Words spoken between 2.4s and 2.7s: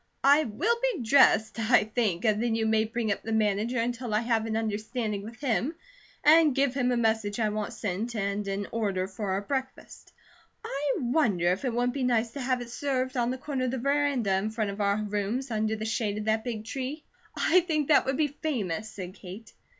then you